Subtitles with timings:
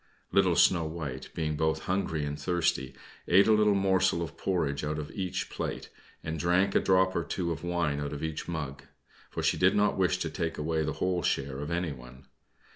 [0.31, 2.95] Little Snow White, being both hungry and thirsty,
[3.27, 5.89] ate a little morsel of porridge out of each plate,
[6.23, 8.81] and drank a drop or two of wine out of each mug,
[9.29, 12.25] for she did not wish to take away the whole share of anyone.